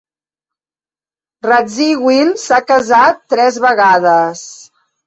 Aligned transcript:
Radziwill 1.51 2.35
s'ha 2.47 2.63
casat 2.73 3.25
tres 3.37 3.63
vegades. 3.69 4.47